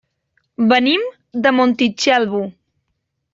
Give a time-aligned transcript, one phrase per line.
[0.71, 1.03] Venim
[1.43, 2.41] de Montitxelvo.